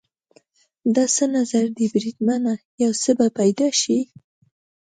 [0.95, 2.53] دې څه نظر دی بریدمنه؟
[2.83, 3.99] یو څه به پیدا شي.